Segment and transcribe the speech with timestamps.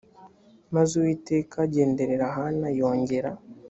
[0.73, 3.31] maze uwiteka agenderera hana yongera